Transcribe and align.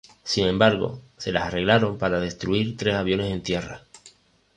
Sin 0.23 0.47
embargo, 0.47 0.99
se 1.15 1.31
las 1.31 1.43
arreglaron 1.43 1.99
para 1.99 2.19
destruir 2.19 2.75
tres 2.75 2.95
aviones 2.95 3.31
en 3.31 3.43
tierra. 3.43 3.83